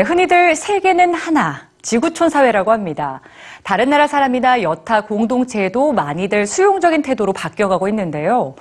네, 0.00 0.04
흔히들 0.04 0.56
세계는 0.56 1.12
하나, 1.12 1.68
지구촌 1.82 2.30
사회라고 2.30 2.72
합니다. 2.72 3.20
다른 3.62 3.90
나라 3.90 4.06
사람이나 4.06 4.62
여타 4.62 5.02
공동체에도 5.02 5.92
많이들 5.92 6.46
수용적인 6.46 7.02
태도로 7.02 7.34
바뀌어가고 7.34 7.86
있는데요. 7.88 8.54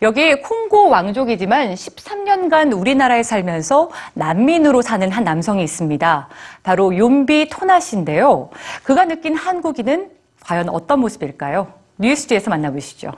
여기 0.00 0.40
콩고 0.40 0.88
왕족이지만 0.88 1.74
13년간 1.74 2.74
우리나라에 2.80 3.22
살면서 3.22 3.90
난민으로 4.14 4.80
사는 4.80 5.10
한 5.10 5.22
남성이 5.22 5.64
있습니다. 5.64 6.28
바로 6.62 6.96
용비 6.96 7.50
토나 7.50 7.78
씨인데요. 7.78 8.48
그가 8.82 9.04
느낀 9.04 9.36
한국인은 9.36 10.08
과연 10.40 10.70
어떤 10.70 11.00
모습일까요? 11.00 11.74
뉴스지에서 11.98 12.48
만나보시죠. 12.48 13.12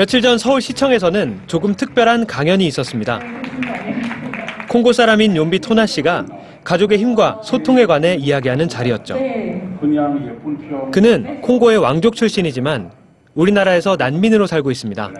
며칠 0.00 0.22
전 0.22 0.38
서울시청에서는 0.38 1.40
조금 1.46 1.74
특별한 1.74 2.26
강연이 2.26 2.66
있었습니다. 2.68 3.20
콩고 4.70 4.94
사람인 4.94 5.36
용비 5.36 5.58
토나 5.58 5.84
씨가 5.84 6.24
가족의 6.64 6.96
힘과 6.96 7.42
소통에 7.44 7.84
관해 7.84 8.14
이야기하는 8.14 8.66
자리였죠. 8.66 9.14
그는 10.90 11.42
콩고의 11.42 11.76
왕족 11.76 12.16
출신이지만 12.16 12.92
우리나라에서 13.34 13.96
난민으로 13.96 14.46
살고 14.46 14.70
있습니다. 14.70 15.10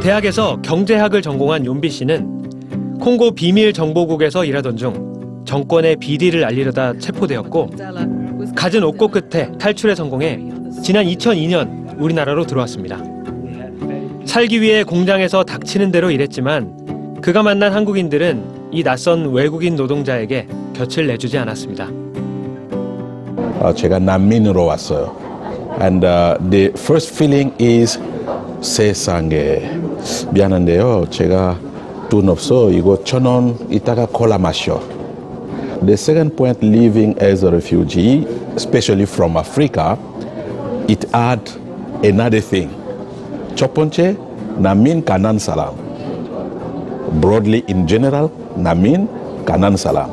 대학에서 0.00 0.62
경제학을 0.62 1.22
전공한 1.22 1.66
용비 1.66 1.90
씨는 1.90 3.00
콩고 3.00 3.32
비밀 3.32 3.72
정보국에서 3.72 4.44
일하던 4.44 4.76
중 4.76 5.42
정권의 5.44 5.96
비리를 5.96 6.44
알리려다 6.44 6.98
체포되었고 6.98 7.70
갖은 8.54 8.84
옥고 8.84 9.08
끝에 9.08 9.50
탈출에 9.58 9.96
성공해 9.96 10.38
지난 10.84 11.04
2002년 11.06 11.89
우리나라로 12.00 12.46
들어왔습니다. 12.46 12.98
살기 14.24 14.60
위해 14.60 14.84
공장에서 14.84 15.44
닥치는 15.44 15.90
대로 15.90 16.10
일했지만 16.10 17.20
그가 17.20 17.42
만난 17.42 17.72
한국인들은 17.72 18.70
이 18.72 18.82
낯선 18.82 19.32
외국인 19.32 19.76
노동자에게 19.76 20.46
곁을 20.74 21.06
내주지 21.06 21.36
않았습니다. 21.38 21.88
어, 23.60 23.74
제가 23.74 23.98
난민으로 23.98 24.64
왔어요. 24.64 25.14
And 25.80 26.04
uh, 26.06 26.36
the 26.50 26.66
first 26.76 27.14
feeling 27.14 27.52
is 27.60 27.98
세상에 28.60 29.78
미안한데요. 30.32 31.06
제가 31.10 31.58
돈 32.08 32.28
없어. 32.28 32.70
이거 32.70 33.02
천원 33.04 33.56
이따가 33.70 34.06
콜라 34.06 34.38
마셔. 34.38 34.80
The 35.80 35.94
second 35.94 36.36
point, 36.36 36.64
living 36.64 37.16
as 37.22 37.44
a 37.44 37.50
refugee, 37.50 38.26
especially 38.54 39.04
from 39.04 39.36
Africa, 39.36 39.96
it 40.88 41.08
add 41.12 41.50
another 42.04 42.40
thing. 42.40 42.70
가난 45.04 45.38
사람. 45.38 45.74
Broadly 47.20 47.62
in 47.68 47.86
general, 47.86 48.30
난민 48.56 49.08
가난 49.44 49.76
사람. 49.76 50.10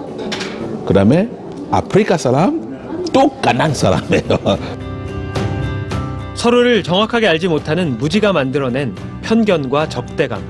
그다음에 0.85 1.29
아프리카 1.71 2.17
사람 2.17 3.05
또 3.13 3.29
가난 3.41 3.73
사람이에요. 3.73 4.37
서로를 6.35 6.83
정확하게 6.83 7.27
알지 7.27 7.47
못하는 7.47 7.97
무지가 7.97 8.31
만들어낸 8.31 8.95
편견과 9.23 9.89
적대감. 9.89 10.41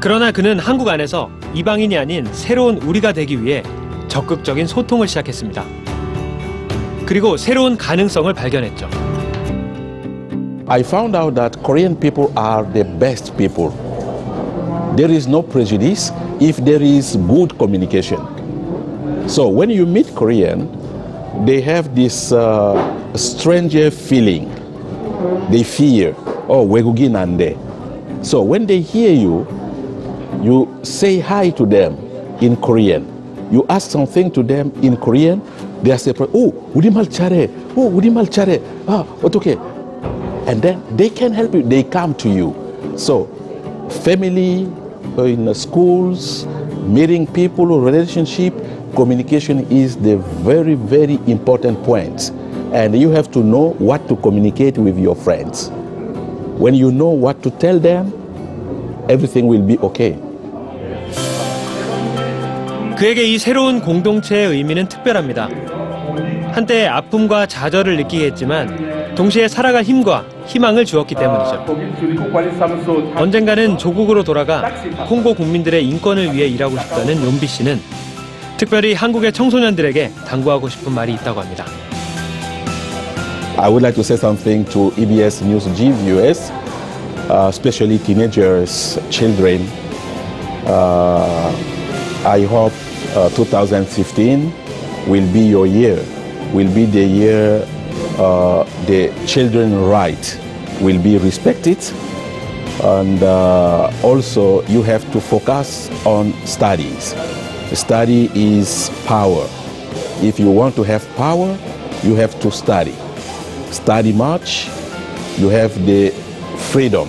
그러나 0.00 0.30
그는 0.30 0.58
한국 0.58 0.88
안에서 0.88 1.28
이방인이 1.54 1.98
아닌 1.98 2.26
새로운 2.32 2.78
우리가 2.78 3.12
되기 3.12 3.42
위해 3.42 3.62
적극적인 4.06 4.66
소통을 4.66 5.08
시작했습니다. 5.08 5.64
그리고 7.04 7.36
새로운 7.36 7.76
가능성을 7.76 8.32
발견했죠. 8.32 9.07
I 10.67 10.81
found 10.81 11.15
out 11.15 11.35
that 11.35 11.61
Korean 11.63 11.95
people 11.95 12.31
are 12.37 12.63
the 12.63 12.83
best 12.85 13.37
people. 13.37 13.69
There 14.95 15.11
is 15.11 15.27
no 15.27 15.41
prejudice 15.43 16.11
if 16.39 16.57
there 16.57 16.81
is 16.81 17.15
good 17.15 17.57
communication. 17.57 18.19
So 19.27 19.47
when 19.47 19.69
you 19.69 19.85
meet 19.85 20.13
Korean, 20.15 20.69
they 21.45 21.61
have 21.61 21.95
this 21.95 22.31
uh, 22.31 22.77
stranger 23.15 23.91
feeling. 23.91 24.49
They 25.49 25.63
fear, 25.63 26.15
oh, 26.47 26.65
외국인 26.65 27.15
안 27.15 27.37
돼. 27.37 27.57
So 28.21 28.41
when 28.41 28.65
they 28.65 28.79
hear 28.79 29.11
you, 29.11 29.45
you 30.41 30.67
say 30.83 31.19
hi 31.19 31.49
to 31.51 31.65
them 31.65 31.97
in 32.41 32.55
Korean. 32.57 33.05
You 33.51 33.65
ask 33.69 33.91
something 33.91 34.31
to 34.31 34.43
them 34.43 34.71
in 34.81 34.97
Korean, 34.97 35.41
they 35.83 35.95
say, 35.97 36.13
oh, 36.33 36.53
우리말 36.73 37.09
잘해. 37.09 37.49
어, 37.75 37.81
우리말 37.81 38.27
잘해. 38.27 38.61
아, 38.87 39.03
어떻게? 39.21 39.57
And 40.48 40.62
then 40.62 40.82
they 40.96 41.10
can 41.10 41.32
help 41.32 41.52
you. 41.52 41.62
They 41.62 41.82
come 41.82 42.14
to 42.24 42.28
you. 42.30 42.56
So, 42.96 43.26
family, 44.02 44.64
uh, 45.18 45.24
in 45.24 45.54
schools, 45.54 46.46
meeting 46.88 47.26
people, 47.26 47.66
relationship, 47.78 48.54
communication 48.96 49.66
is 49.70 49.96
the 49.98 50.16
very, 50.42 50.74
very 50.74 51.20
important 51.26 51.84
point. 51.84 52.30
And 52.72 52.96
you 52.98 53.10
have 53.10 53.30
to 53.32 53.40
know 53.40 53.76
what 53.78 54.08
to 54.08 54.16
communicate 54.16 54.78
with 54.78 54.98
your 54.98 55.14
friends. 55.14 55.70
When 56.56 56.72
you 56.72 56.90
know 56.90 57.10
what 57.10 57.42
to 57.42 57.50
tell 57.50 57.78
them, 57.78 58.12
everything 59.08 59.46
will 59.48 59.62
be 59.62 59.76
okay. 59.78 60.16
그에게 62.96 63.22
이 63.28 63.38
새로운 63.38 63.80
공동체의 63.80 64.48
의미는 64.48 64.88
특별합니다. 64.88 65.48
한때 66.52 66.86
아픔과 66.86 67.46
좌절을 67.46 67.96
느끼게 67.98 68.26
했지만 68.26 69.14
동시에 69.14 69.46
살아갈 69.46 69.84
힘과 69.84 70.37
희망을 70.48 70.84
주었기 70.84 71.14
때문이죠. 71.14 71.64
언젠가는 73.16 73.76
조국으로 73.78 74.24
돌아가 74.24 74.62
콩고 75.06 75.34
국민들의 75.34 75.86
인권을 75.86 76.34
위해 76.34 76.48
일하고 76.48 76.78
싶다는 76.78 77.22
용비 77.22 77.46
씨는 77.46 77.80
특별히 78.56 78.94
한국의 78.94 79.32
청소년들에게 79.32 80.10
당부하고 80.26 80.68
싶은 80.68 80.92
말이 80.92 81.12
있다고 81.14 81.40
합니다. 81.40 81.64
I 83.58 83.68
would 83.68 83.82
like 83.82 83.94
to 83.96 84.02
say 84.02 84.16
something 84.16 84.64
to 84.70 84.92
EBS 84.96 85.44
News 85.44 85.66
G 85.74 85.90
viewers, 85.90 86.50
uh, 87.28 87.48
especially 87.48 87.98
teenagers, 87.98 88.98
children. 89.10 89.66
Uh, 90.64 91.52
I 92.24 92.46
hope 92.46 92.72
uh, 93.16 93.28
2015 93.30 94.52
will 95.08 95.26
be 95.32 95.40
your 95.40 95.66
year, 95.66 95.98
will 96.52 96.72
be 96.72 96.86
the 96.86 97.04
year 97.04 97.66
uh, 98.18 98.64
the 98.86 99.12
children 99.26 99.84
right 99.84 100.40
will 100.80 101.00
be 101.02 101.18
respected. 101.18 101.78
And 102.82 103.22
uh, 103.22 103.90
also 104.02 104.62
you 104.66 104.82
have 104.82 105.10
to 105.12 105.20
focus 105.20 105.90
on 106.06 106.32
studies. 106.46 107.14
Study 107.72 108.30
is 108.34 108.90
power. 109.04 109.46
If 110.22 110.38
you 110.38 110.50
want 110.50 110.74
to 110.76 110.82
have 110.82 111.06
power, 111.16 111.58
you 112.02 112.14
have 112.14 112.38
to 112.40 112.50
study. 112.50 112.94
Study 113.70 114.12
much, 114.12 114.68
you 115.38 115.48
have 115.48 115.74
the 115.84 116.10
freedom. 116.70 117.08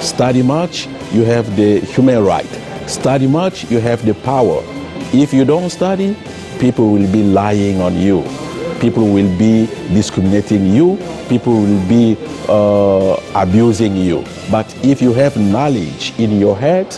Study 0.00 0.42
much, 0.42 0.88
you 1.12 1.24
have 1.24 1.56
the 1.56 1.80
human 1.80 2.24
right. 2.24 2.48
Study 2.86 3.26
much, 3.26 3.70
you 3.70 3.78
have 3.78 4.04
the 4.04 4.14
power. 4.14 4.62
If 5.12 5.32
you 5.32 5.44
don't 5.44 5.70
study, 5.70 6.16
people 6.58 6.90
will 6.90 7.10
be 7.12 7.22
lying 7.22 7.80
on 7.80 7.96
you. 7.96 8.24
People 8.82 9.10
will 9.14 9.30
be 9.38 9.66
discriminating 9.94 10.66
you. 10.74 10.98
People 11.28 11.52
will 11.52 11.88
be 11.88 12.16
uh, 12.48 13.14
abusing 13.36 13.94
you. 13.96 14.24
But 14.50 14.66
if 14.82 15.00
you 15.00 15.12
have 15.12 15.36
knowledge 15.36 16.12
in 16.18 16.40
your 16.40 16.58
head, 16.58 16.88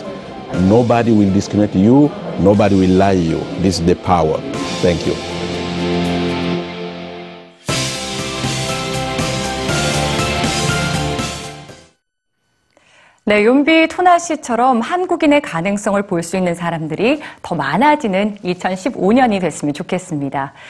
nobody 0.67 1.11
will 1.11 1.31
discriminate 1.31 1.75
you. 1.75 2.09
Nobody 2.39 2.73
will 2.79 2.89
lie 2.97 3.11
you. 3.11 3.37
This 3.61 3.79
is 3.79 3.85
the 3.85 3.95
power. 3.97 4.41
Thank 4.81 5.05
you. 5.05 5.13
네, 13.27 13.43
용비 13.43 13.87
토나 13.87 14.19
씨처럼 14.19 14.81
한국인의 14.81 15.41
가능성을 15.41 15.99
볼 16.03 16.21
수 16.21 16.37
있는 16.37 16.53
사람들이 16.53 17.21
더 17.41 17.55
많아지는 17.55 18.37
2015년이 18.43 19.41
됐으면 19.41 19.73
좋겠습니다. 19.73 20.53